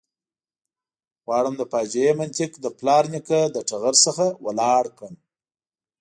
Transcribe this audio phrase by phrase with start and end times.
[1.25, 5.15] غواړم د فاجعې منطق له پلار نیکه له ټغر څخه ولاړ کړم.